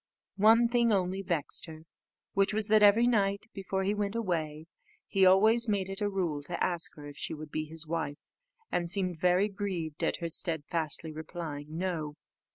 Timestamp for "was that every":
2.55-3.05